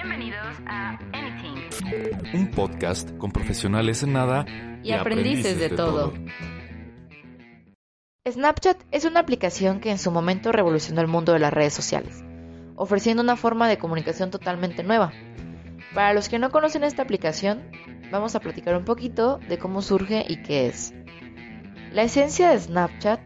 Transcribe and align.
Bienvenidos 0.00 0.56
a 0.68 0.96
Anything. 1.12 2.32
Un 2.32 2.52
podcast 2.52 3.10
con 3.18 3.32
profesionales 3.32 4.04
en 4.04 4.12
nada 4.12 4.46
y, 4.84 4.92
aprendices, 4.92 5.58
de, 5.58 5.70
todo. 5.70 6.14
Snapchat 8.30 8.80
es 8.92 9.04
una 9.06 9.18
aplicación 9.18 9.80
que 9.80 9.90
en 9.90 9.98
su 9.98 10.12
momento 10.12 10.52
revolucionó 10.52 11.00
el 11.00 11.08
mundo 11.08 11.32
de 11.32 11.40
las 11.40 11.52
redes 11.52 11.74
sociales, 11.74 12.22
ofreciendo 12.76 13.24
una 13.24 13.34
forma 13.34 13.68
de 13.68 13.78
comunicación 13.78 14.30
totalmente 14.30 14.84
nueva. 14.84 15.12
Para 15.92 16.14
los 16.14 16.28
que 16.28 16.38
no 16.38 16.50
conocen 16.50 16.84
esta 16.84 17.02
aplicación, 17.02 17.68
vamos 18.12 18.36
a 18.36 18.40
platicar 18.40 18.76
un 18.76 18.84
poquito 18.84 19.40
de 19.48 19.58
cómo 19.58 19.82
surge 19.82 20.24
y 20.28 20.42
qué 20.42 20.68
es. 20.68 20.94
La 21.90 22.02
esencia 22.02 22.50
de 22.50 22.60
Snapchat 22.60 23.20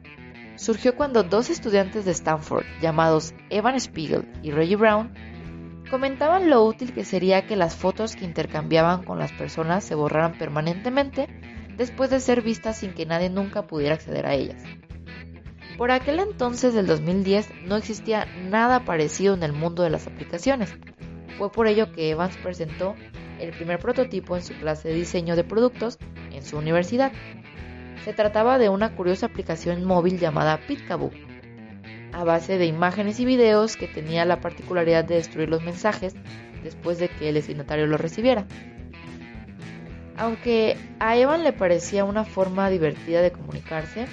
surgió 0.56 0.96
cuando 0.96 1.22
dos 1.22 1.50
estudiantes 1.50 2.06
de 2.06 2.12
Stanford, 2.12 2.64
llamados 2.80 3.34
Evan 3.50 3.78
Spiegel 3.78 4.26
y 4.42 4.52
Reggie 4.52 4.76
Brown, 4.76 5.12
comentaban 5.92 6.48
lo 6.48 6.64
útil 6.64 6.94
que 6.94 7.04
sería 7.04 7.46
que 7.46 7.54
las 7.54 7.76
fotos 7.76 8.16
que 8.16 8.24
intercambiaban 8.24 9.04
con 9.04 9.18
las 9.18 9.30
personas 9.30 9.84
se 9.84 9.94
borraran 9.94 10.38
permanentemente 10.38 11.28
después 11.76 12.08
de 12.08 12.18
ser 12.18 12.40
vistas 12.40 12.78
sin 12.78 12.94
que 12.94 13.04
nadie 13.04 13.28
nunca 13.28 13.66
pudiera 13.66 13.96
acceder 13.96 14.24
a 14.24 14.32
ellas. 14.32 14.62
Por 15.76 15.90
aquel 15.90 16.18
entonces 16.18 16.72
del 16.72 16.86
2010 16.86 17.66
no 17.66 17.76
existía 17.76 18.24
nada 18.24 18.86
parecido 18.86 19.34
en 19.34 19.42
el 19.42 19.52
mundo 19.52 19.82
de 19.82 19.90
las 19.90 20.06
aplicaciones. 20.06 20.74
Fue 21.36 21.52
por 21.52 21.66
ello 21.66 21.92
que 21.92 22.08
Evans 22.08 22.38
presentó 22.38 22.94
el 23.38 23.50
primer 23.50 23.78
prototipo 23.78 24.34
en 24.34 24.42
su 24.42 24.54
clase 24.54 24.88
de 24.88 24.94
diseño 24.94 25.36
de 25.36 25.44
productos 25.44 25.98
en 26.30 26.42
su 26.42 26.56
universidad. 26.56 27.12
Se 28.02 28.14
trataba 28.14 28.56
de 28.56 28.70
una 28.70 28.96
curiosa 28.96 29.26
aplicación 29.26 29.84
móvil 29.84 30.18
llamada 30.18 30.58
Pitcaboo, 30.66 31.10
a 32.12 32.24
base 32.24 32.58
de 32.58 32.66
imágenes 32.66 33.18
y 33.20 33.24
videos 33.24 33.76
que 33.76 33.88
tenía 33.88 34.24
la 34.24 34.40
particularidad 34.40 35.04
de 35.04 35.16
destruir 35.16 35.48
los 35.48 35.62
mensajes 35.62 36.14
después 36.62 36.98
de 36.98 37.08
que 37.08 37.28
el 37.28 37.34
destinatario 37.34 37.86
los 37.86 38.00
recibiera. 38.00 38.46
Aunque 40.16 40.76
a 41.00 41.16
Evan 41.16 41.42
le 41.42 41.52
parecía 41.52 42.04
una 42.04 42.24
forma 42.24 42.70
divertida 42.70 43.22
de 43.22 43.32
comunicarse, 43.32 44.06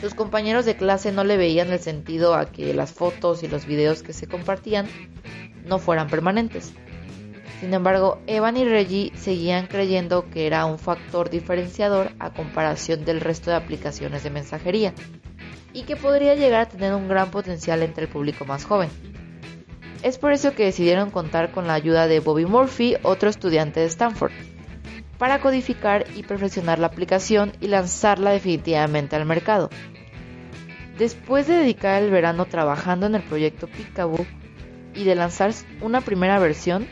sus 0.00 0.14
compañeros 0.14 0.64
de 0.64 0.76
clase 0.76 1.12
no 1.12 1.24
le 1.24 1.36
veían 1.36 1.70
el 1.70 1.78
sentido 1.78 2.34
a 2.34 2.46
que 2.46 2.74
las 2.74 2.92
fotos 2.92 3.42
y 3.42 3.48
los 3.48 3.66
videos 3.66 4.02
que 4.02 4.12
se 4.12 4.26
compartían 4.26 4.86
no 5.64 5.78
fueran 5.78 6.08
permanentes. 6.08 6.72
Sin 7.60 7.72
embargo, 7.72 8.20
Evan 8.26 8.56
y 8.56 8.64
Reggie 8.64 9.12
seguían 9.14 9.68
creyendo 9.68 10.28
que 10.28 10.48
era 10.48 10.66
un 10.66 10.80
factor 10.80 11.30
diferenciador 11.30 12.10
a 12.18 12.32
comparación 12.32 13.04
del 13.04 13.20
resto 13.20 13.50
de 13.50 13.56
aplicaciones 13.56 14.24
de 14.24 14.30
mensajería 14.30 14.92
y 15.72 15.82
que 15.82 15.96
podría 15.96 16.34
llegar 16.34 16.60
a 16.62 16.68
tener 16.68 16.94
un 16.94 17.08
gran 17.08 17.30
potencial 17.30 17.82
entre 17.82 18.04
el 18.04 18.10
público 18.10 18.44
más 18.44 18.64
joven. 18.64 18.90
Es 20.02 20.18
por 20.18 20.32
eso 20.32 20.54
que 20.54 20.64
decidieron 20.64 21.10
contar 21.10 21.52
con 21.52 21.66
la 21.66 21.74
ayuda 21.74 22.08
de 22.08 22.20
Bobby 22.20 22.44
Murphy, 22.44 22.96
otro 23.02 23.30
estudiante 23.30 23.80
de 23.80 23.86
Stanford, 23.86 24.32
para 25.16 25.40
codificar 25.40 26.04
y 26.16 26.24
perfeccionar 26.24 26.80
la 26.80 26.88
aplicación 26.88 27.52
y 27.60 27.68
lanzarla 27.68 28.32
definitivamente 28.32 29.14
al 29.14 29.24
mercado. 29.24 29.70
Después 30.98 31.46
de 31.46 31.54
dedicar 31.54 32.02
el 32.02 32.10
verano 32.10 32.46
trabajando 32.46 33.06
en 33.06 33.14
el 33.14 33.22
proyecto 33.22 33.68
Picaboo 33.68 34.26
y 34.94 35.04
de 35.04 35.14
lanzar 35.14 35.52
una 35.80 36.00
primera 36.00 36.38
versión, 36.40 36.86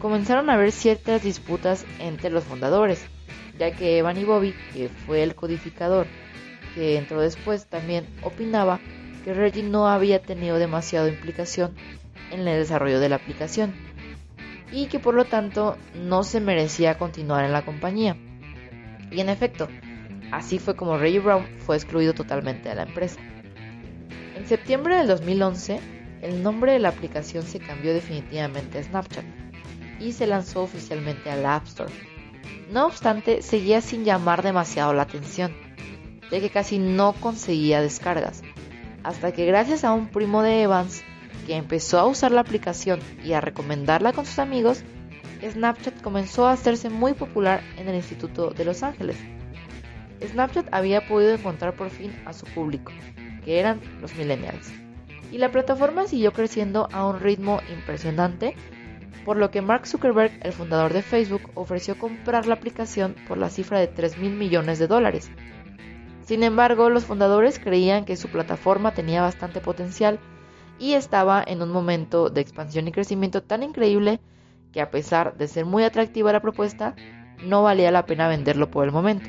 comenzaron 0.00 0.50
a 0.50 0.54
haber 0.54 0.72
ciertas 0.72 1.22
disputas 1.22 1.86
entre 2.00 2.30
los 2.30 2.44
fundadores, 2.44 3.04
ya 3.58 3.70
que 3.70 3.98
Evan 3.98 4.18
y 4.18 4.24
Bobby, 4.24 4.54
que 4.72 4.88
fue 4.88 5.22
el 5.22 5.34
codificador, 5.34 6.06
que 6.74 6.96
entró 6.96 7.20
después, 7.20 7.66
también 7.66 8.06
opinaba 8.22 8.80
que 9.24 9.34
Reggie 9.34 9.62
no 9.62 9.88
había 9.88 10.22
tenido 10.22 10.58
demasiada 10.58 11.08
implicación 11.08 11.74
en 12.30 12.40
el 12.40 12.58
desarrollo 12.58 13.00
de 13.00 13.08
la 13.08 13.16
aplicación 13.16 13.74
y 14.72 14.86
que 14.86 15.00
por 15.00 15.14
lo 15.14 15.24
tanto 15.24 15.76
no 15.94 16.22
se 16.22 16.40
merecía 16.40 16.98
continuar 16.98 17.44
en 17.44 17.52
la 17.52 17.64
compañía. 17.64 18.16
Y 19.10 19.20
en 19.20 19.28
efecto, 19.28 19.68
así 20.30 20.58
fue 20.58 20.76
como 20.76 20.96
Reggie 20.96 21.20
Brown 21.20 21.46
fue 21.58 21.76
excluido 21.76 22.14
totalmente 22.14 22.68
de 22.68 22.76
la 22.76 22.84
empresa. 22.84 23.20
En 24.36 24.46
septiembre 24.46 24.96
del 24.96 25.08
2011, 25.08 25.80
el 26.22 26.42
nombre 26.42 26.72
de 26.72 26.78
la 26.78 26.90
aplicación 26.90 27.42
se 27.42 27.58
cambió 27.58 27.92
definitivamente 27.92 28.78
a 28.78 28.84
Snapchat 28.84 29.24
y 29.98 30.12
se 30.12 30.26
lanzó 30.26 30.62
oficialmente 30.62 31.30
a 31.30 31.36
la 31.36 31.56
App 31.56 31.66
Store. 31.66 31.92
No 32.70 32.86
obstante, 32.86 33.42
seguía 33.42 33.80
sin 33.80 34.04
llamar 34.04 34.42
demasiado 34.42 34.92
la 34.92 35.02
atención, 35.02 35.52
ya 36.30 36.40
que 36.40 36.50
casi 36.50 36.78
no 36.78 37.12
conseguía 37.12 37.80
descargas, 37.80 38.42
hasta 39.02 39.32
que 39.32 39.46
gracias 39.46 39.84
a 39.84 39.92
un 39.92 40.08
primo 40.08 40.42
de 40.42 40.62
Evans, 40.62 41.02
que 41.46 41.56
empezó 41.56 41.98
a 41.98 42.06
usar 42.06 42.32
la 42.32 42.42
aplicación 42.42 43.00
y 43.24 43.32
a 43.32 43.40
recomendarla 43.40 44.12
con 44.12 44.26
sus 44.26 44.38
amigos, 44.38 44.82
Snapchat 45.42 46.02
comenzó 46.02 46.46
a 46.46 46.52
hacerse 46.52 46.90
muy 46.90 47.14
popular 47.14 47.62
en 47.78 47.88
el 47.88 47.96
Instituto 47.96 48.50
de 48.50 48.64
Los 48.64 48.82
Ángeles. 48.82 49.16
Snapchat 50.22 50.68
había 50.72 51.06
podido 51.08 51.32
encontrar 51.32 51.74
por 51.74 51.90
fin 51.90 52.14
a 52.26 52.32
su 52.32 52.44
público, 52.46 52.92
que 53.44 53.58
eran 53.58 53.80
los 54.00 54.14
millennials, 54.16 54.70
y 55.32 55.38
la 55.38 55.50
plataforma 55.50 56.06
siguió 56.06 56.32
creciendo 56.32 56.88
a 56.92 57.06
un 57.06 57.20
ritmo 57.20 57.60
impresionante 57.72 58.54
por 59.24 59.36
lo 59.36 59.50
que 59.50 59.62
Mark 59.62 59.86
Zuckerberg, 59.86 60.32
el 60.42 60.52
fundador 60.52 60.92
de 60.92 61.02
Facebook, 61.02 61.50
ofreció 61.54 61.98
comprar 61.98 62.46
la 62.46 62.54
aplicación 62.54 63.14
por 63.28 63.38
la 63.38 63.50
cifra 63.50 63.78
de 63.78 63.86
3 63.86 64.18
mil 64.18 64.32
millones 64.32 64.78
de 64.78 64.86
dólares. 64.86 65.30
Sin 66.30 66.44
embargo, 66.44 66.90
los 66.90 67.06
fundadores 67.06 67.58
creían 67.58 68.04
que 68.04 68.14
su 68.14 68.28
plataforma 68.28 68.94
tenía 68.94 69.20
bastante 69.20 69.60
potencial 69.60 70.20
y 70.78 70.92
estaba 70.92 71.42
en 71.44 71.60
un 71.60 71.72
momento 71.72 72.30
de 72.30 72.40
expansión 72.40 72.86
y 72.86 72.92
crecimiento 72.92 73.42
tan 73.42 73.64
increíble 73.64 74.20
que 74.72 74.80
a 74.80 74.92
pesar 74.92 75.36
de 75.36 75.48
ser 75.48 75.64
muy 75.64 75.82
atractiva 75.82 76.32
la 76.32 76.38
propuesta, 76.38 76.94
no 77.44 77.64
valía 77.64 77.90
la 77.90 78.06
pena 78.06 78.28
venderlo 78.28 78.70
por 78.70 78.84
el 78.84 78.92
momento. 78.92 79.28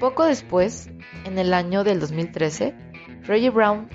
Poco 0.00 0.24
después, 0.24 0.88
en 1.26 1.38
el 1.38 1.52
año 1.52 1.84
del 1.84 2.00
2013, 2.00 2.74
Reggie 3.24 3.50
Brown 3.50 3.90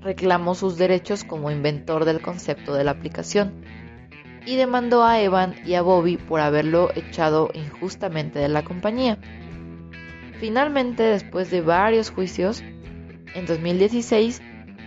reclamó 0.00 0.54
sus 0.54 0.78
derechos 0.78 1.24
como 1.24 1.50
inventor 1.50 2.06
del 2.06 2.22
concepto 2.22 2.72
de 2.72 2.84
la 2.84 2.92
aplicación 2.92 3.66
y 4.46 4.56
demandó 4.56 5.04
a 5.04 5.20
Evan 5.20 5.56
y 5.66 5.74
a 5.74 5.82
Bobby 5.82 6.16
por 6.16 6.40
haberlo 6.40 6.88
echado 6.94 7.50
injustamente 7.52 8.38
de 8.38 8.48
la 8.48 8.64
compañía. 8.64 9.18
Finalmente, 10.40 11.04
después 11.04 11.50
de 11.50 11.60
varios 11.60 12.10
juicios, 12.10 12.64
en 13.34 13.46
2016, 13.46 14.42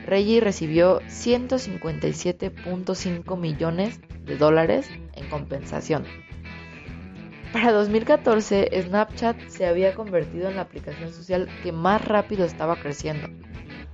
Reggie 0.06 0.42
recibió 0.42 1.00
157.5 1.02 3.40
millones 3.40 4.02
de 4.26 4.36
dólares 4.36 4.90
en 5.14 5.30
compensación. 5.30 6.04
Para 7.54 7.72
2014, 7.72 8.82
Snapchat 8.82 9.48
se 9.48 9.66
había 9.66 9.94
convertido 9.94 10.50
en 10.50 10.58
la 10.58 10.64
aplicación 10.64 11.14
social 11.14 11.48
que 11.62 11.72
más 11.72 12.04
rápido 12.04 12.44
estaba 12.46 12.76
creciendo 12.76 13.30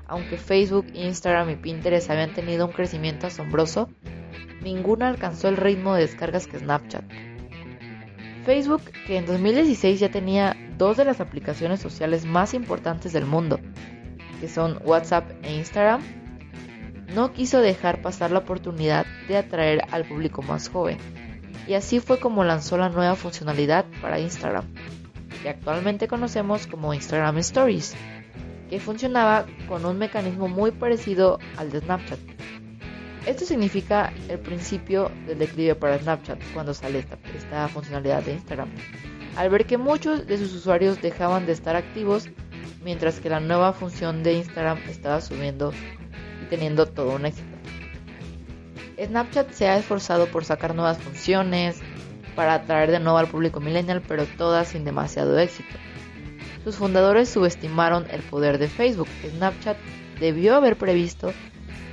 aunque 0.09 0.37
Facebook, 0.37 0.87
Instagram 0.93 1.51
y 1.51 1.55
Pinterest 1.55 2.09
habían 2.09 2.33
tenido 2.33 2.65
un 2.65 2.73
crecimiento 2.73 3.27
asombroso, 3.27 3.89
ninguna 4.61 5.07
alcanzó 5.07 5.47
el 5.47 5.57
ritmo 5.57 5.93
de 5.93 6.01
descargas 6.01 6.47
que 6.47 6.59
Snapchat. 6.59 7.03
Facebook, 8.43 8.81
que 9.05 9.17
en 9.17 9.27
2016 9.27 9.99
ya 9.99 10.09
tenía 10.09 10.57
dos 10.79 10.97
de 10.97 11.05
las 11.05 11.21
aplicaciones 11.21 11.79
sociales 11.79 12.25
más 12.25 12.55
importantes 12.55 13.13
del 13.13 13.25
mundo, 13.25 13.59
que 14.41 14.47
son 14.47 14.79
WhatsApp 14.83 15.29
e 15.43 15.53
Instagram, 15.53 16.01
no 17.13 17.33
quiso 17.33 17.61
dejar 17.61 18.01
pasar 18.01 18.31
la 18.31 18.39
oportunidad 18.39 19.05
de 19.27 19.37
atraer 19.37 19.83
al 19.91 20.05
público 20.05 20.41
más 20.41 20.69
joven, 20.69 20.97
y 21.67 21.75
así 21.75 21.99
fue 21.99 22.19
como 22.19 22.43
lanzó 22.43 22.77
la 22.77 22.89
nueva 22.89 23.15
funcionalidad 23.15 23.85
para 24.01 24.19
Instagram, 24.19 24.65
que 25.43 25.49
actualmente 25.49 26.07
conocemos 26.07 26.65
como 26.65 26.95
Instagram 26.95 27.37
Stories 27.37 27.95
que 28.69 28.79
funcionaba 28.79 29.45
con 29.67 29.85
un 29.85 29.97
mecanismo 29.97 30.47
muy 30.47 30.71
parecido 30.71 31.39
al 31.57 31.71
de 31.71 31.81
Snapchat. 31.81 32.19
Esto 33.25 33.45
significa 33.45 34.13
el 34.29 34.39
principio 34.39 35.11
del 35.27 35.39
declive 35.39 35.75
para 35.75 35.99
Snapchat 35.99 36.39
cuando 36.53 36.73
sale 36.73 37.05
esta, 37.35 37.67
funcionalidad 37.67 38.23
de 38.23 38.33
Instagram. 38.33 38.69
Al 39.35 39.49
ver 39.49 39.65
que 39.65 39.77
muchos 39.77 40.27
de 40.27 40.37
sus 40.37 40.53
usuarios 40.53 41.01
dejaban 41.01 41.45
de 41.45 41.53
estar 41.53 41.75
activos, 41.75 42.29
mientras 42.83 43.19
que 43.19 43.29
la 43.29 43.39
nueva 43.39 43.73
función 43.73 44.23
de 44.23 44.33
Instagram 44.33 44.77
estaba 44.89 45.21
subiendo 45.21 45.71
y 46.43 46.49
teniendo 46.49 46.85
todo 46.85 47.15
un 47.15 47.25
éxito. 47.25 47.47
Snapchat 49.01 49.51
se 49.51 49.67
ha 49.67 49.77
esforzado 49.77 50.27
por 50.27 50.43
sacar 50.43 50.75
nuevas 50.75 50.97
funciones, 50.97 51.81
para 52.35 52.53
atraer 52.53 52.91
de 52.91 52.99
nuevo 52.99 53.17
al 53.17 53.27
público 53.27 53.59
millennial, 53.59 54.01
pero 54.07 54.25
todas 54.25 54.69
sin 54.69 54.85
demasiado 54.85 55.37
éxito. 55.39 55.75
Sus 56.63 56.77
fundadores 56.77 57.27
subestimaron 57.29 58.05
el 58.11 58.21
poder 58.21 58.59
de 58.59 58.67
Facebook. 58.67 59.09
Snapchat 59.29 59.77
debió 60.19 60.55
haber 60.55 60.77
previsto 60.77 61.33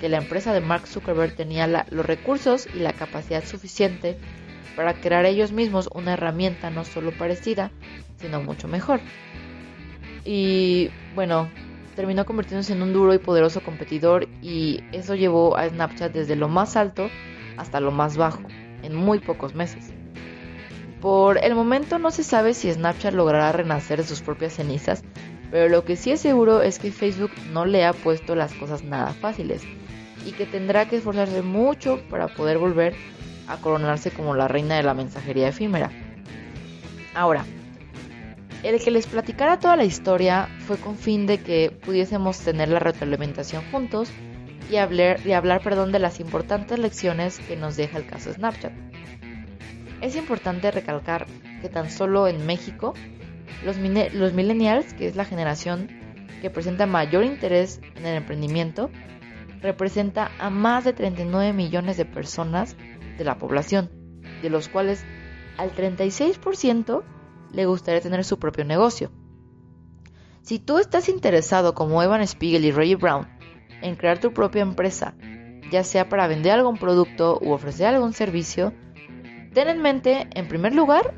que 0.01 0.09
la 0.09 0.19
empresa 0.19 0.53
de 0.53 0.61
Mark 0.61 0.87
Zuckerberg 0.87 1.35
tenía 1.35 1.67
los 1.67 2.07
recursos 2.07 2.69
y 2.75 2.79
la 2.79 2.93
capacidad 2.93 3.45
suficiente 3.45 4.19
para 4.75 4.95
crear 4.95 5.25
ellos 5.25 5.53
mismos 5.53 5.89
una 5.95 6.15
herramienta 6.15 6.71
no 6.71 6.85
solo 6.85 7.13
parecida, 7.13 7.71
sino 8.19 8.43
mucho 8.43 8.69
mejor. 8.69 9.01
Y 10.25 10.91
bueno, 11.15 11.49
terminó 11.95 12.27
convirtiéndose 12.27 12.73
en 12.73 12.83
un 12.83 12.93
duro 12.93 13.15
y 13.15 13.19
poderoso 13.19 13.63
competidor 13.63 14.29
y 14.43 14.83
eso 14.93 15.15
llevó 15.15 15.57
a 15.57 15.69
Snapchat 15.69 16.13
desde 16.13 16.37
lo 16.37 16.49
más 16.49 16.77
alto 16.77 17.09
hasta 17.57 17.81
lo 17.81 17.91
más 17.91 18.17
bajo, 18.17 18.43
en 18.83 18.95
muy 18.95 19.19
pocos 19.19 19.55
meses. 19.55 19.93
Por 21.01 21.43
el 21.43 21.55
momento 21.55 21.99
no 21.99 22.11
se 22.11 22.25
sabe 22.25 22.55
si 22.55 22.73
Snapchat 22.73 23.15
logrará 23.15 23.53
renacer 23.53 23.99
de 23.99 24.07
sus 24.07 24.21
propias 24.21 24.55
cenizas, 24.55 25.03
pero 25.51 25.69
lo 25.69 25.85
que 25.85 25.97
sí 25.97 26.11
es 26.11 26.21
seguro 26.21 26.63
es 26.63 26.79
que 26.79 26.91
Facebook 26.91 27.31
no 27.53 27.65
le 27.65 27.85
ha 27.85 27.93
puesto 27.93 28.35
las 28.35 28.53
cosas 28.55 28.83
nada 28.83 29.13
fáciles 29.13 29.63
y 30.27 30.33
que 30.33 30.45
tendrá 30.45 30.89
que 30.89 30.97
esforzarse 30.97 31.43
mucho 31.43 32.01
para 32.11 32.29
poder 32.29 32.59
volver 32.59 32.95
a 33.49 33.57
coronarse 33.59 34.11
como 34.11 34.35
la 34.35 34.49
reina 34.49 34.77
de 34.77 34.83
la 34.83 34.95
mensajería 34.95 35.49
efímera. 35.49 35.91
Ahora, 37.15 37.45
el 38.63 38.83
que 38.83 38.91
les 38.91 39.07
platicara 39.07 39.61
toda 39.61 39.77
la 39.77 39.85
historia 39.85 40.49
fue 40.67 40.77
con 40.77 40.97
fin 40.97 41.27
de 41.27 41.39
que 41.39 41.71
pudiésemos 41.71 42.41
tener 42.41 42.69
la 42.69 42.79
retroalimentación 42.79 43.63
juntos 43.71 44.11
y 44.71 44.77
hablar, 44.77 45.21
y 45.25 45.33
hablar 45.33 45.63
perdón, 45.63 45.93
de 45.93 45.99
las 45.99 46.21
importantes 46.21 46.79
lecciones 46.79 47.39
que 47.39 47.57
nos 47.57 47.77
deja 47.77 47.99
el 47.99 48.07
caso 48.07 48.33
Snapchat. 48.33 48.73
Es 50.01 50.17
importante 50.17 50.71
recalcar 50.71 51.27
que 51.63 51.69
tan 51.69 51.91
solo 51.91 52.29
en 52.29 52.45
México, 52.45 52.95
los, 53.65 53.77
los 53.77 54.33
millennials, 54.33 54.93
que 54.95 55.07
es 55.07 55.17
la 55.17 55.25
generación 55.25 55.89
que 56.43 56.51
presenta 56.51 56.87
mayor 56.87 57.25
interés 57.25 57.81
en 57.97 58.07
el 58.07 58.17
emprendimiento, 58.17 58.91
representa 59.63 60.31
a 60.39 60.51
más 60.51 60.85
de 60.85 60.93
39 60.93 61.53
millones 61.53 61.97
de 61.97 62.05
personas 62.05 62.77
de 63.17 63.25
la 63.25 63.39
población, 63.39 63.91
de 64.43 64.51
los 64.51 64.69
cuales 64.69 65.05
al 65.57 65.73
36% 65.75 67.03
le 67.53 67.67
gustaría 67.67 68.01
tener 68.01 68.25
su 68.25 68.39
propio 68.39 68.65
negocio. 68.65 69.11
Si 70.43 70.59
tú 70.59 70.79
estás 70.79 71.09
interesado 71.09 71.75
como 71.75 72.03
Evan 72.03 72.27
Spiegel 72.27 72.65
y 72.65 72.71
Ray 72.71 72.95
Brown 72.95 73.27
en 73.83 73.97
crear 73.97 74.19
tu 74.21 74.33
propia 74.33 74.63
empresa, 74.63 75.15
ya 75.71 75.83
sea 75.83 76.09
para 76.09 76.29
vender 76.29 76.53
algún 76.53 76.77
producto 76.77 77.39
u 77.43 77.51
ofrecer 77.51 77.87
algún 77.87 78.13
servicio, 78.13 78.73
ten 79.53 79.69
en 79.69 79.83
mente, 79.83 80.29
en 80.35 80.49
primer 80.49 80.75
lugar, 80.75 81.15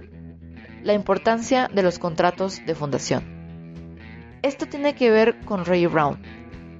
la 0.82 0.94
importancia 0.94 1.68
de 1.72 1.82
los 1.82 1.98
contratos 1.98 2.64
de 2.64 2.74
fundación. 2.74 4.38
Esto 4.42 4.66
tiene 4.66 4.94
que 4.94 5.10
ver 5.10 5.40
con 5.40 5.64
Ray 5.64 5.86
Brown, 5.86 6.22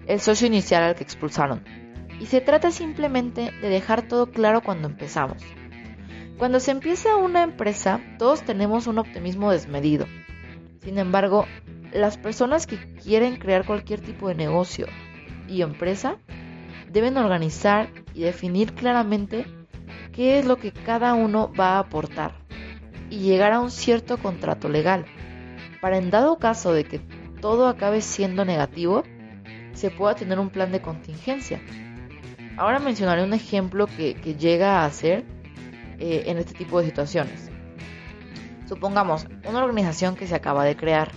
el 0.06 0.21
socio 0.21 0.47
inicial 0.47 0.82
al 0.82 0.94
que 0.94 1.03
expulsaron, 1.03 1.64
y 2.20 2.26
se 2.26 2.41
trata 2.41 2.70
simplemente 2.70 3.53
de 3.61 3.69
dejar 3.69 4.03
todo 4.03 4.31
claro 4.31 4.62
cuando 4.62 4.88
empezamos. 4.88 5.43
Cuando 6.38 6.61
se 6.61 6.70
empieza 6.70 7.17
una 7.17 7.43
empresa, 7.43 8.00
todos 8.19 8.43
tenemos 8.43 8.87
un 8.87 8.99
optimismo 8.99 9.50
desmedido. 9.50 10.06
Sin 10.82 10.99
embargo, 10.99 11.47
las 11.93 12.17
personas 12.17 12.67
que 12.67 12.76
quieren 12.94 13.37
crear 13.37 13.67
cualquier 13.67 14.00
tipo 14.00 14.29
de 14.29 14.35
negocio 14.35 14.87
y 15.49 15.62
empresa 15.62 16.17
deben 16.93 17.17
organizar 17.17 17.88
y 18.15 18.21
definir 18.21 18.75
claramente 18.75 19.47
qué 20.12 20.38
es 20.38 20.47
lo 20.47 20.56
que 20.56 20.73
cada 20.73 21.14
uno 21.14 21.53
va 21.59 21.76
a 21.76 21.79
aportar 21.81 22.32
y 23.11 23.19
llegar 23.19 23.53
a 23.53 23.61
un 23.61 23.71
cierto 23.71 24.19
contrato 24.19 24.69
legal, 24.69 25.06
para 25.81 25.99
en 25.99 26.11
dado 26.11 26.38
caso 26.38 26.73
de 26.73 26.85
que 26.85 27.00
todo 27.41 27.69
acabe 27.69 28.00
siendo 28.00 28.44
negativo, 28.44 29.03
se 29.73 29.91
pueda 29.91 30.14
tener 30.14 30.38
un 30.38 30.50
plan 30.50 30.73
de 30.73 30.82
contingencia. 30.82 31.61
Ahora 32.58 32.81
mencionaré 32.81 33.22
un 33.22 33.32
ejemplo 33.32 33.87
que, 33.87 34.14
llega 34.34 34.84
a 34.84 34.90
ser 34.90 35.25
eh, 36.00 36.25
en 36.26 36.38
este 36.38 36.55
tipo 36.55 36.81
de 36.81 36.87
situaciones. 36.87 37.52
Supongamos 38.66 39.28
una 39.49 39.62
organización 39.62 40.16
que 40.16 40.26
se 40.26 40.34
acaba 40.34 40.64
de 40.64 40.76
crear. 40.76 41.12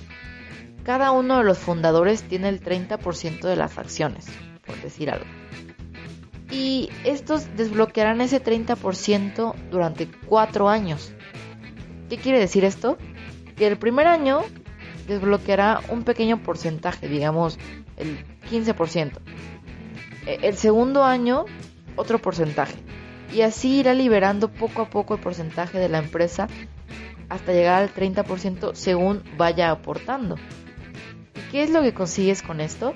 Cada 0.84 1.10
uno 1.12 1.40
de 1.40 1.44
los 1.44 1.58
fundadores 1.58 2.22
tiene 2.22 2.48
el 2.48 2.62
30% 2.62 3.42
de 3.42 3.56
las 3.56 3.80
acciones, 3.80 4.28
por 4.66 4.80
decir 4.84 5.10
algo. 5.10 5.26
Y 6.52 6.92
estos 7.06 7.48
desbloquearán 7.58 8.22
ese 8.22 8.44
30% 8.44 9.56
durante 9.72 10.12
cuatro 10.28 10.70
años. 10.70 11.12
¿Qué 12.08 12.18
quiere 12.18 12.38
decir 12.38 12.66
esto? 12.66 13.00
Que 13.56 13.66
el 13.66 13.78
primer 13.78 14.06
año 14.06 14.42
desbloqueará 15.08 15.82
un 15.90 16.04
pequeño 16.04 16.44
porcentaje, 16.44 17.08
digamos 17.08 17.58
el 17.98 18.24
15%. 18.52 19.14
E, 20.26 20.40
el 20.44 20.58
segundo 20.58 21.04
año, 21.04 21.46
otro 21.96 22.20
porcentaje. 22.20 22.76
Y 23.34 23.42
así 23.42 23.80
irá 23.80 23.94
liberando 23.94 24.50
poco 24.50 24.82
a 24.82 24.90
poco 24.90 25.16
el 25.16 25.22
porcentaje 25.22 25.80
de 25.80 25.90
la 25.90 26.00
empresa 26.00 26.48
hasta 27.30 27.54
llegar 27.54 27.82
al 27.82 27.94
30% 27.94 28.76
según 28.76 29.24
vaya 29.38 29.72
aportando. 29.72 30.36
¿Y 31.36 31.52
qué 31.52 31.64
es 31.64 31.70
lo 31.70 31.82
que 31.82 31.94
consigues 31.94 32.42
con 32.42 32.60
esto? 32.60 32.94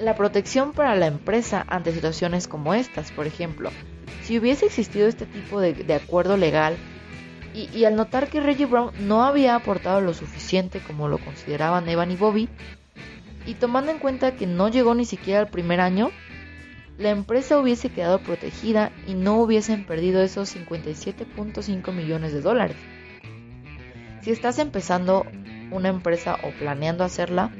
La 0.00 0.16
protección 0.16 0.72
para 0.72 0.96
la 0.96 1.06
empresa 1.06 1.64
ante 1.68 1.92
situaciones 1.92 2.48
como 2.48 2.74
estas, 2.74 3.12
por 3.12 3.26
ejemplo. 3.26 3.70
Si 4.22 4.38
hubiese 4.38 4.66
existido 4.66 5.06
este 5.06 5.26
tipo 5.26 5.60
de, 5.60 5.94
acuerdo 5.94 6.36
legal 6.36 6.76
y, 7.54 7.84
al 7.84 7.96
notar 7.96 8.28
que 8.28 8.40
Reggie 8.40 8.66
Brown 8.66 8.92
no 9.00 9.24
había 9.24 9.54
aportado 9.54 10.00
lo 10.00 10.14
suficiente 10.14 10.80
como 10.80 11.08
lo 11.08 11.18
consideraban 11.18 11.88
Evan 11.88 12.10
y 12.10 12.16
Bobby, 12.16 12.48
y 13.46 13.54
tomando 13.54 13.90
en 13.90 13.98
cuenta 13.98 14.36
que 14.36 14.46
no 14.46 14.68
llegó 14.68 14.94
ni 14.94 15.04
siquiera 15.04 15.40
al 15.40 15.48
primer 15.48 15.80
año, 15.80 16.10
la 16.98 17.10
empresa 17.10 17.58
hubiese 17.58 17.90
quedado 17.90 18.18
protegida 18.20 18.90
y 19.06 19.14
no 19.14 19.40
hubiesen 19.40 19.86
perdido 19.86 20.20
esos 20.20 20.54
57.5 20.54 21.92
millones 21.92 22.32
de 22.32 22.40
dólares. 22.40 22.76
Si 24.22 24.32
estás 24.32 24.58
empezando 24.58 25.24
una 25.70 25.88
empresa 25.88 26.38
o 26.42 26.50
planeando 26.50 27.04
hacerla, 27.04 27.52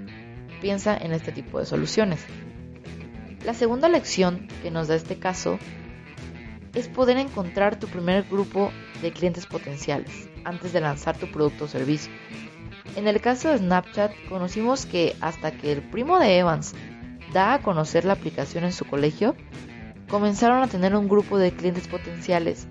piensa 0.61 0.97
en 0.97 1.13
este 1.13 1.33
tipo 1.33 1.61
de 1.61 1.67
soluciones. 1.67 2.21
La 3.45 3.55
segunda 3.55 3.89
lección 3.89 4.49
que 4.63 4.71
nos 4.71 4.89
da 4.89 4.97
este 4.97 5.19
caso 5.19 5.59
es 6.75 6.89
poder 6.89 7.17
encontrar 7.17 7.79
tu 7.79 7.87
primer 7.87 8.25
grupo 8.25 8.73
de 9.01 9.13
clientes 9.13 9.47
potenciales 9.47 10.29
antes 10.45 10.73
de 10.73 10.81
lanzar 10.81 11.17
tu 11.17 11.31
producto 11.31 11.65
o 11.65 11.69
servicio. 11.69 12.13
En 12.99 13.07
el 13.07 13.21
caso 13.21 13.51
de 13.51 13.59
Snapchat, 13.59 14.11
conocimos 14.29 14.85
que 14.85 15.15
hasta 15.21 15.53
que 15.53 15.71
el 15.71 15.83
primo 15.83 16.19
de 16.19 16.37
Evans 16.37 16.75
da 17.33 17.55
a 17.55 17.63
conocer 17.63 18.05
la 18.05 18.15
aplicación 18.15 18.65
en 18.65 18.73
su 18.73 18.85
colegio, 18.85 19.37
comenzaron 20.09 20.65
a 20.65 20.67
tener 20.67 20.97
un 20.97 21.09
grupo 21.09 21.39
de 21.39 21.53
clientes 21.53 21.87
potenciales. 21.87 22.67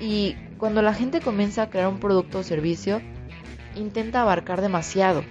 Y 0.00 0.36
cuando 0.58 0.80
la 0.80 0.94
gente 0.94 1.20
comienza 1.20 1.62
a 1.62 1.70
crear 1.70 1.88
un 1.88 1.98
producto 1.98 2.38
o 2.38 2.42
servicio, 2.44 3.02
intenta 3.74 4.22
abarcar 4.22 4.60
demasiado. 4.60 5.24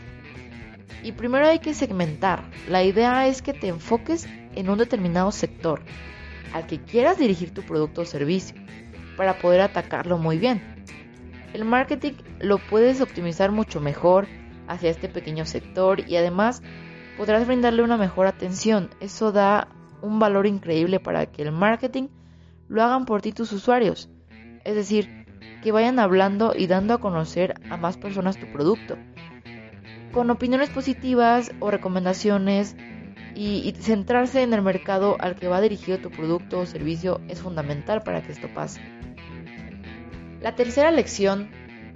Y 1.02 1.14
primero 1.14 1.48
hay 1.48 1.60
que 1.60 1.74
segmentar. 1.74 2.44
La 2.68 2.84
idea 2.84 3.28
es 3.28 3.42
que 3.42 3.54
te 3.54 3.70
enfoques 3.70 4.28
en 4.56 4.70
un 4.70 4.78
determinado 4.78 5.32
sector 5.32 5.80
al 6.54 6.68
que 6.68 6.82
quieras 6.82 7.18
dirigir 7.18 7.54
tu 7.54 7.62
producto 7.62 8.02
o 8.02 8.06
servicio 8.06 8.58
para 9.16 9.40
poder 9.40 9.62
atacarlo 9.62 10.18
muy 10.18 10.38
bien. 10.38 10.62
El 11.54 11.64
marketing 11.64 12.16
lo 12.40 12.58
puedes 12.58 13.02
optimizar 13.02 13.52
mucho 13.52 13.82
mejor 13.82 14.28
hacia 14.68 14.90
este 14.90 15.10
pequeño 15.10 15.46
sector 15.46 16.08
y 16.08 16.16
además 16.16 16.62
podrás 17.18 17.46
brindarle 17.46 17.84
una 17.84 17.98
mejor 17.98 18.28
atención. 18.28 18.90
Eso 19.00 19.32
da 19.32 19.68
un 20.02 20.20
valor 20.20 20.48
increíble 20.48 21.00
para 21.00 21.26
que 21.26 21.42
el 21.42 21.52
marketing 21.52 22.08
lo 22.68 22.84
hagan 22.84 23.06
por 23.06 23.22
ti 23.22 23.32
tus 23.32 23.52
usuarios. 23.52 24.10
Es 24.64 24.76
decir, 24.76 25.26
que 25.62 25.72
vayan 25.72 26.00
hablando 26.00 26.54
y 26.56 26.68
dando 26.68 26.94
a 26.94 27.00
conocer 27.00 27.56
a 27.70 27.78
más 27.78 27.98
personas 27.98 28.38
tu 28.38 28.52
producto. 28.52 28.98
Con 30.12 30.30
opiniones 30.30 30.70
positivas 30.70 31.52
o 31.60 31.72
recomendaciones 31.72 32.76
y, 33.36 33.74
centrarse 33.80 34.42
en 34.42 34.54
el 34.54 34.62
mercado 34.62 35.18
al 35.20 35.36
que 35.36 35.48
va 35.48 35.62
dirigido 35.62 36.00
tu 36.00 36.10
producto 36.10 36.60
o 36.60 36.66
servicio 36.66 37.22
es 37.28 37.42
fundamental 37.42 38.02
para 38.02 38.22
que 38.22 38.32
esto 38.32 38.48
pase. 38.54 38.82
La 40.42 40.56
tercera 40.56 40.92
lección 40.92 41.50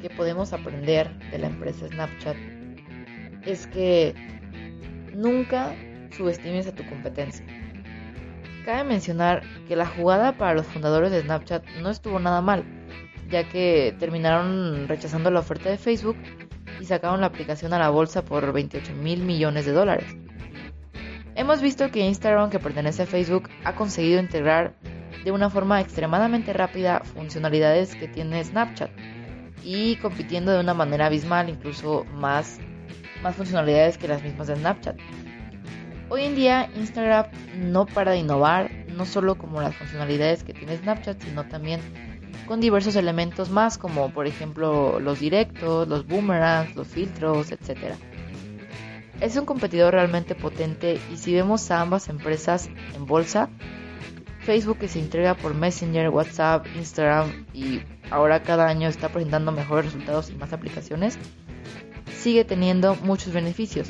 que 0.04 0.10
podemos 0.10 0.52
aprender 0.52 1.18
de 1.32 1.38
la 1.38 1.48
empresa 1.48 1.88
Snapchat 1.88 2.36
es 3.46 3.68
que 3.68 4.14
nunca 5.16 5.74
subestimes 6.12 6.68
a 6.68 6.76
tu 6.76 6.86
competencia. 6.90 7.46
Cabe 8.66 8.84
mencionar 8.84 9.44
que 9.66 9.78
la 9.78 9.86
jugada 9.86 10.34
para 10.38 10.56
los 10.56 10.68
fundadores 10.68 11.10
de 11.10 11.22
Snapchat 11.22 11.66
no 11.82 11.90
estuvo 11.90 12.20
nada 12.20 12.42
mal, 12.42 12.66
ya 13.30 13.48
que 13.48 13.96
terminaron 13.98 14.90
rechazando 14.90 15.32
la 15.32 15.40
oferta 15.40 15.70
de 15.70 15.78
Facebook 15.78 16.18
y 16.82 16.86
sacaron 16.86 17.22
la 17.22 17.28
aplicación 17.28 17.72
a 17.72 17.80
la 17.80 17.90
bolsa 17.90 18.26
por 18.26 18.52
28 18.52 18.94
mil 18.96 19.24
millones 19.24 19.66
de 19.66 19.72
dólares. 19.72 20.18
Hemos 21.36 21.62
visto 21.62 21.90
que 21.92 22.02
Instagram, 22.02 22.50
que 22.50 22.60
pertenece 22.60 23.04
a 23.04 23.06
Facebook, 23.06 23.50
ha 23.64 23.74
conseguido 23.74 24.20
integrar 24.20 24.76
de 25.24 25.32
una 25.32 25.50
forma 25.50 25.80
extremadamente 25.80 26.52
rápida 26.52 27.00
funcionalidades 27.06 27.96
que 27.96 28.10
tiene 28.10 28.44
Snapchat 28.44 28.92
y 29.64 29.96
compitiendo 29.98 30.52
de 30.52 30.60
una 30.60 30.74
manera 30.74 31.08
abismal, 31.08 31.50
incluso 31.50 32.06
más, 32.16 32.60
más 33.22 33.36
funcionalidades 33.36 33.98
que 33.98 34.08
las 34.08 34.24
mismas 34.24 34.48
de 34.48 34.56
Snapchat. 34.56 34.98
Hoy 36.10 36.24
en 36.24 36.36
día 36.36 36.70
Instagram 36.76 37.26
no 37.58 37.86
para 37.86 38.12
de 38.12 38.20
innovar, 38.20 38.70
no 38.90 39.06
solo 39.06 39.36
como 39.36 39.62
las 39.62 39.76
funcionalidades 39.76 40.44
que 40.44 40.54
tiene 40.54 40.78
Snapchat, 40.78 41.22
sino 41.22 41.46
también 41.46 41.80
con 42.46 42.60
diversos 42.60 42.96
elementos 42.96 43.50
más 43.50 43.78
como 43.78 44.10
por 44.12 44.28
ejemplo 44.28 45.00
los 45.00 45.20
directos, 45.20 45.88
los 45.88 46.06
boomerangs, 46.06 46.76
los 46.76 46.88
filtros, 46.88 47.52
etc. 47.52 47.96
Es 49.22 49.38
un 49.38 49.46
competidor 49.46 49.94
realmente 49.94 50.36
potente 50.36 51.00
y 51.12 51.18
si 51.18 51.34
vemos 51.34 51.72
a 51.72 51.82
ambas 51.82 52.10
empresas 52.10 52.70
en 52.96 53.06
bolsa, 53.06 53.50
Facebook 54.46 54.80
que 54.80 54.88
se 54.88 55.00
entrega 55.00 55.36
por 55.36 55.54
Messenger, 55.54 56.10
WhatsApp, 56.10 56.66
Instagram 56.76 57.46
y 57.54 57.82
ahora 58.12 58.44
cada 58.44 58.68
año 58.68 58.90
está 58.90 59.10
presentando 59.10 59.52
mejores 59.52 59.86
resultados 59.86 60.30
y 60.30 60.36
más 60.36 60.52
aplicaciones, 60.54 61.18
sigue 62.16 62.44
teniendo 62.44 62.96
muchos 62.96 63.34
beneficios 63.34 63.90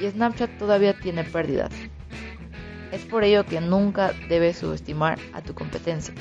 y 0.00 0.08
Snapchat 0.08 0.58
todavía 0.58 0.98
tiene 0.98 1.24
pérdidas. 1.24 1.70
Es 2.92 3.02
por 3.06 3.24
ello 3.24 3.44
que 3.44 3.60
nunca 3.60 4.12
debes 4.28 4.58
subestimar 4.58 5.18
a 5.32 5.42
tu 5.42 5.54
competencia. 5.54 6.14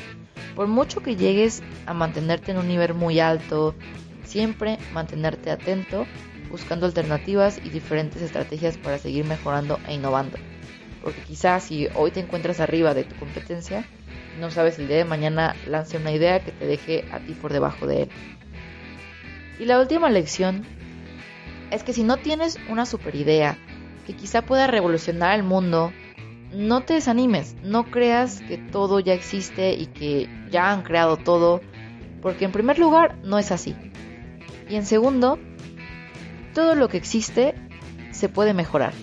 Por 0.56 0.68
mucho 0.68 1.02
que 1.02 1.16
llegues 1.16 1.62
a 1.86 1.94
mantenerte 1.94 2.52
en 2.52 2.58
un 2.58 2.68
nivel 2.68 2.94
muy 2.94 3.20
alto, 3.20 3.76
siempre 4.24 4.78
mantenerte 4.94 5.52
atento, 5.52 6.06
buscando 6.50 6.86
alternativas 6.86 7.60
y 7.64 7.70
diferentes 7.70 8.22
estrategias 8.22 8.78
para 8.78 8.98
seguir 8.98 9.26
mejorando 9.26 9.80
e 9.88 9.94
innovando. 9.94 10.38
Porque 11.04 11.22
quizás 11.22 11.66
si 11.66 11.88
hoy 11.96 12.12
te 12.12 12.22
encuentras 12.22 12.60
arriba 12.60 12.94
de 12.94 13.04
tu 13.04 13.16
competencia, 13.16 13.86
no 14.40 14.50
sabes 14.50 14.80
el 14.80 14.88
día 14.88 14.98
de 14.98 15.06
mañana 15.06 15.56
lance 15.68 15.98
una 15.98 16.12
idea 16.12 16.40
que 16.40 16.52
te 16.52 16.66
deje 16.66 17.06
a 17.12 17.20
ti 17.20 17.34
por 17.34 17.52
debajo 17.54 17.86
de 17.86 18.04
él. 18.04 18.10
Y 19.60 19.66
la 19.66 19.80
última 19.80 20.10
lección 20.10 20.64
es 21.70 21.84
que 21.84 21.94
si 21.94 22.04
no 22.04 22.18
tienes 22.18 22.58
una 22.70 22.86
super 22.86 23.16
idea 23.16 23.58
que 24.08 24.16
quizá 24.16 24.42
pueda 24.42 24.68
revolucionar 24.68 25.36
el 25.36 25.44
mundo, 25.44 25.92
no 26.54 26.82
te 26.82 26.96
desanimes, 26.96 27.56
no 27.64 27.86
creas 27.86 28.42
que 28.42 28.58
todo 28.58 29.00
ya 29.00 29.14
existe 29.14 29.74
y 29.74 29.88
que 29.88 30.30
ya 30.52 30.72
han 30.72 30.84
creado 30.84 31.18
todo, 31.18 31.62
porque 32.22 32.46
en 32.46 32.52
primer 32.52 32.80
lugar 32.80 33.18
no 33.24 33.40
es 33.40 33.52
así. 33.52 33.76
Y 34.70 34.76
en 34.76 34.86
segundo, 34.86 35.40
todo 36.54 36.76
lo 36.76 36.88
que 36.90 36.98
existe 36.98 37.56
se 38.12 38.30
puede 38.30 38.54
mejorar. 38.54 38.94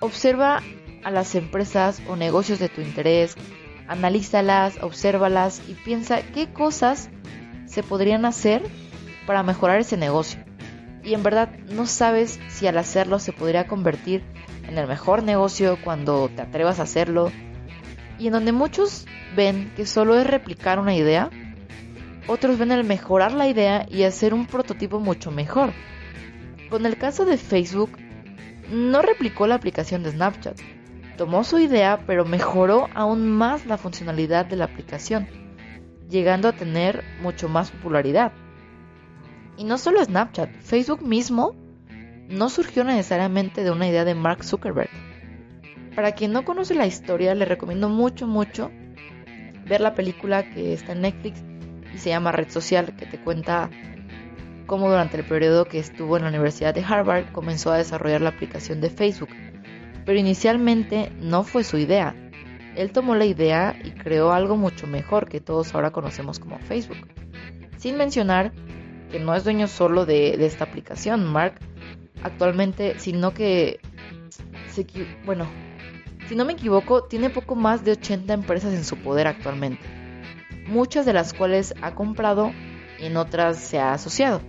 Observa 0.00 0.62
a 1.04 1.10
las 1.10 1.34
empresas 1.34 2.02
o 2.08 2.16
negocios 2.16 2.58
de 2.58 2.68
tu 2.68 2.80
interés, 2.80 3.36
analízalas, 3.88 4.78
obsérvalas 4.82 5.62
y 5.68 5.74
piensa 5.74 6.22
qué 6.22 6.52
cosas 6.52 7.10
se 7.66 7.82
podrían 7.82 8.24
hacer 8.24 8.62
para 9.26 9.42
mejorar 9.42 9.80
ese 9.80 9.96
negocio. 9.96 10.40
Y 11.02 11.14
en 11.14 11.22
verdad 11.22 11.50
no 11.70 11.86
sabes 11.86 12.38
si 12.48 12.66
al 12.66 12.78
hacerlo 12.78 13.18
se 13.18 13.32
podría 13.32 13.66
convertir 13.66 14.22
en 14.68 14.78
el 14.78 14.86
mejor 14.86 15.22
negocio 15.22 15.78
cuando 15.82 16.28
te 16.28 16.42
atrevas 16.42 16.78
a 16.78 16.84
hacerlo. 16.84 17.32
Y 18.18 18.26
en 18.26 18.32
donde 18.32 18.52
muchos 18.52 19.06
ven 19.34 19.72
que 19.76 19.86
solo 19.86 20.18
es 20.18 20.26
replicar 20.26 20.78
una 20.78 20.94
idea, 20.94 21.30
otros 22.26 22.58
ven 22.58 22.70
el 22.70 22.84
mejorar 22.84 23.32
la 23.32 23.48
idea 23.48 23.86
y 23.90 24.02
hacer 24.02 24.34
un 24.34 24.46
prototipo 24.46 25.00
mucho 25.00 25.30
mejor. 25.30 25.72
Con 26.68 26.86
el 26.86 26.96
caso 26.96 27.24
de 27.24 27.36
Facebook, 27.36 27.90
no 28.70 29.02
replicó 29.02 29.46
la 29.46 29.56
aplicación 29.56 30.02
de 30.02 30.12
Snapchat. 30.12 30.60
Tomó 31.20 31.44
su 31.44 31.58
idea, 31.58 32.00
pero 32.06 32.24
mejoró 32.24 32.88
aún 32.94 33.28
más 33.28 33.66
la 33.66 33.76
funcionalidad 33.76 34.46
de 34.46 34.56
la 34.56 34.64
aplicación, 34.64 35.28
llegando 36.08 36.48
a 36.48 36.52
tener 36.52 37.04
mucho 37.20 37.46
más 37.46 37.70
popularidad. 37.70 38.32
Y 39.58 39.64
no 39.64 39.76
solo 39.76 40.02
Snapchat, 40.02 40.50
Facebook 40.62 41.02
mismo 41.02 41.54
no 42.30 42.48
surgió 42.48 42.84
necesariamente 42.84 43.62
de 43.62 43.70
una 43.70 43.86
idea 43.86 44.06
de 44.06 44.14
Mark 44.14 44.44
Zuckerberg. 44.44 44.88
Para 45.94 46.12
quien 46.12 46.32
no 46.32 46.46
conoce 46.46 46.74
la 46.74 46.86
historia, 46.86 47.34
le 47.34 47.44
recomiendo 47.44 47.90
mucho, 47.90 48.26
mucho 48.26 48.70
ver 49.66 49.82
la 49.82 49.94
película 49.94 50.50
que 50.54 50.72
está 50.72 50.92
en 50.92 51.02
Netflix 51.02 51.42
y 51.94 51.98
se 51.98 52.08
llama 52.08 52.32
Red 52.32 52.48
Social, 52.48 52.96
que 52.96 53.04
te 53.04 53.20
cuenta 53.20 53.68
cómo 54.64 54.88
durante 54.88 55.18
el 55.18 55.24
periodo 55.24 55.66
que 55.66 55.80
estuvo 55.80 56.16
en 56.16 56.22
la 56.22 56.30
Universidad 56.30 56.72
de 56.72 56.82
Harvard 56.82 57.30
comenzó 57.30 57.72
a 57.72 57.76
desarrollar 57.76 58.22
la 58.22 58.30
aplicación 58.30 58.80
de 58.80 58.88
Facebook. 58.88 59.28
Pero 60.04 60.18
inicialmente 60.18 61.12
no 61.20 61.44
fue 61.44 61.64
su 61.64 61.78
idea. 61.78 62.14
Él 62.76 62.92
tomó 62.92 63.14
la 63.14 63.24
idea 63.24 63.76
y 63.82 63.90
creó 63.90 64.32
algo 64.32 64.56
mucho 64.56 64.86
mejor 64.86 65.28
que 65.28 65.40
todos 65.40 65.74
ahora 65.74 65.90
conocemos 65.90 66.38
como 66.38 66.58
Facebook. 66.58 67.08
Sin 67.76 67.96
mencionar 67.96 68.52
que 69.10 69.18
no 69.18 69.34
es 69.34 69.44
dueño 69.44 69.66
solo 69.66 70.06
de, 70.06 70.44
esta 70.44 70.64
aplicación. 70.64 71.26
Mark 71.26 71.54
actualmente, 72.22 72.98
sino 72.98 73.32
que, 73.32 73.80
se, 74.70 74.86
bueno, 75.24 75.46
si 76.28 76.36
no 76.36 76.44
me 76.44 76.52
equivoco, 76.52 77.04
tiene 77.04 77.30
poco 77.30 77.56
más 77.56 77.84
de 77.84 77.92
80 77.92 78.32
empresas 78.32 78.72
en 78.72 78.84
su 78.84 78.96
poder 78.96 79.26
actualmente, 79.26 79.82
muchas 80.68 81.04
de 81.06 81.12
las 81.12 81.32
cuales 81.32 81.74
ha 81.82 81.94
comprado 81.94 82.52
y 83.00 83.06
en 83.06 83.16
otras 83.16 83.58
se 83.58 83.80
ha 83.80 83.92
asociado. 83.94 84.40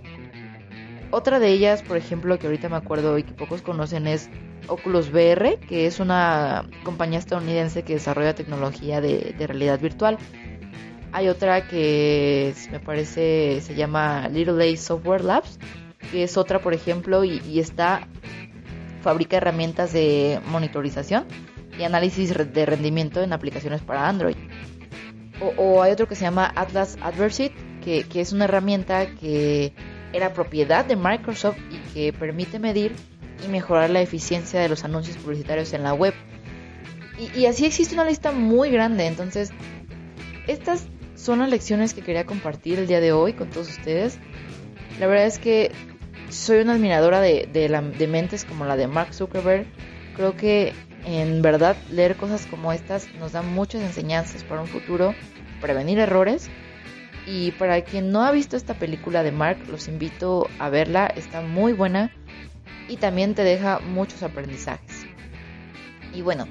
Otra 1.12 1.38
de 1.38 1.48
ellas, 1.48 1.82
por 1.82 1.98
ejemplo, 1.98 2.38
que 2.38 2.46
ahorita 2.46 2.70
me 2.70 2.76
acuerdo 2.76 3.18
y 3.18 3.22
que 3.22 3.34
pocos 3.34 3.60
conocen 3.60 4.06
es 4.06 4.30
Oculus 4.66 5.10
VR, 5.10 5.58
que 5.58 5.86
es 5.86 6.00
una 6.00 6.66
compañía 6.84 7.18
estadounidense 7.18 7.82
que 7.82 7.92
desarrolla 7.92 8.34
tecnología 8.34 9.02
de, 9.02 9.34
realidad 9.38 9.78
virtual. 9.78 10.16
Hay 11.12 11.28
otra 11.28 11.68
que 11.68 12.54
me 12.70 12.80
parece 12.80 13.60
se 13.60 13.74
llama 13.74 14.26
Little 14.28 14.72
A 14.72 14.76
Software 14.78 15.22
Labs, 15.22 15.58
que 16.10 16.22
es 16.22 16.38
otra, 16.38 16.60
por 16.60 16.72
ejemplo, 16.72 17.24
y, 17.24 17.60
está 17.60 18.08
fabrica 19.02 19.36
herramientas 19.36 19.92
de 19.92 20.40
monitorización 20.46 21.26
y 21.78 21.82
análisis 21.82 22.34
de 22.34 22.64
rendimiento 22.66 23.22
en 23.22 23.34
aplicaciones 23.34 23.82
para 23.82 24.08
Android. 24.08 24.36
O, 25.58 25.82
hay 25.82 25.92
otro 25.92 26.08
que 26.08 26.14
se 26.14 26.24
llama 26.24 26.50
Atlas 26.56 26.96
Adversity, 27.02 27.54
que, 27.82 28.06
es 28.14 28.32
una 28.32 28.44
herramienta 28.44 29.06
que 29.06 29.74
era 30.12 30.32
propiedad 30.32 30.84
de 30.84 30.96
Microsoft 30.96 31.58
y 31.70 31.78
que 31.92 32.12
permite 32.12 32.58
medir 32.58 32.92
y 33.44 33.48
mejorar 33.48 33.90
la 33.90 34.00
eficiencia 34.00 34.60
de 34.60 34.68
los 34.68 34.84
anuncios 34.84 35.16
publicitarios 35.16 35.72
en 35.72 35.82
la 35.82 35.94
web. 35.94 36.14
Y, 37.34 37.46
así 37.46 37.66
existe 37.66 37.94
una 37.94 38.04
lista 38.04 38.32
muy 38.32 38.70
grande. 38.70 39.06
Entonces, 39.06 39.50
estas 40.46 40.86
son 41.14 41.38
las 41.38 41.50
lecciones 41.50 41.94
que 41.94 42.02
quería 42.02 42.26
compartir 42.26 42.78
el 42.78 42.86
día 42.86 43.00
de 43.00 43.12
hoy 43.12 43.32
con 43.32 43.50
todos 43.50 43.68
ustedes. 43.68 44.18
La 44.98 45.06
verdad 45.06 45.26
es 45.26 45.38
que 45.38 45.70
soy 46.30 46.58
una 46.58 46.72
admiradora 46.72 47.20
de, 47.20 47.48
de, 47.52 48.06
mentes 48.08 48.44
como 48.44 48.64
la 48.64 48.76
de 48.76 48.88
Mark 48.88 49.14
Zuckerberg. 49.14 49.66
Creo 50.16 50.36
que 50.36 50.72
en 51.04 51.42
verdad 51.42 51.76
leer 51.90 52.16
cosas 52.16 52.46
como 52.46 52.72
estas 52.72 53.12
nos 53.14 53.32
da 53.32 53.42
muchas 53.42 53.82
enseñanzas 53.82 54.42
para 54.44 54.60
un 54.60 54.66
futuro, 54.68 55.14
prevenir 55.60 55.98
errores. 55.98 56.50
Y 57.26 57.52
para 57.52 57.82
quien 57.82 58.10
no 58.10 58.22
ha 58.22 58.32
visto 58.32 58.56
esta 58.56 58.74
película 58.74 59.22
de 59.22 59.32
Mark, 59.32 59.58
los 59.70 59.88
invito 59.88 60.48
a 60.58 60.68
verla, 60.68 61.06
está 61.06 61.40
muy 61.40 61.72
buena 61.72 62.10
y 62.88 62.96
también 62.96 63.34
te 63.34 63.44
deja 63.44 63.78
muchos 63.80 64.22
aprendizajes. 64.22 65.06
Y 66.12 66.22
bueno, 66.22 66.46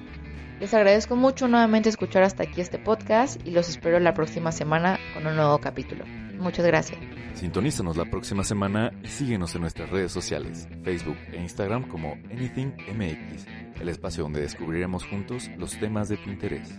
les 0.60 0.74
agradezco 0.74 1.16
mucho 1.16 1.48
nuevamente 1.48 1.90
escuchar 1.90 2.24
hasta 2.24 2.44
aquí 2.44 2.62
este 2.62 2.80
podcast 2.80 3.46
y 3.46 3.52
los 3.52 3.68
espero 3.68 4.00
la 4.00 4.14
próxima 4.14 4.52
semana 4.52 5.00
con 5.14 5.28
un 5.28 5.36
nuevo 5.36 5.60
capítulo. 5.60 6.06
Muchas 6.38 6.66
gracias. 6.66 7.00
Sintonízanos 7.36 7.98
la 7.98 8.06
próxima 8.06 8.44
semana 8.44 8.92
y 9.04 9.08
síguenos 9.08 9.56
en 9.56 9.62
nuestras 9.62 9.90
redes 9.90 10.12
sociales, 10.12 10.68
Facebook 10.84 11.18
e 11.32 11.38
Instagram 11.38 11.88
como 11.88 12.14
AnythingMX, 12.30 13.46
el 13.80 13.90
espacio 13.90 14.24
donde 14.24 14.42
descubriremos 14.42 15.06
juntos 15.06 15.50
los 15.58 15.80
temas 15.80 16.10
de 16.10 16.18
tu 16.18 16.30
interés. 16.30 16.70